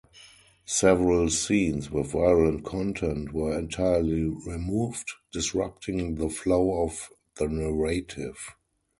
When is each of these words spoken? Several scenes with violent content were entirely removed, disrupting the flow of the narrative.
Several 0.65 1.29
scenes 1.29 1.91
with 1.91 2.13
violent 2.13 2.65
content 2.65 3.33
were 3.33 3.55
entirely 3.55 4.23
removed, 4.47 5.07
disrupting 5.31 6.15
the 6.15 6.27
flow 6.27 6.81
of 6.85 7.09
the 7.35 7.47
narrative. 7.47 8.35